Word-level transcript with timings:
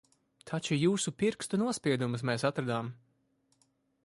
Taču 0.51 0.77
jūsu 0.83 1.13
pirkstu 1.19 1.61
nospiedumus 1.65 2.27
mēs 2.31 2.47
atradām. 2.51 2.91